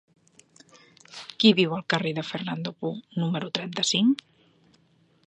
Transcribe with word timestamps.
Qui 1.43 1.51
viu 1.59 1.75
al 1.77 1.85
carrer 1.95 2.13
de 2.19 2.25
Fernando 2.31 2.75
Poo 2.79 2.97
número 3.25 3.53
trenta-cinc? 3.59 4.25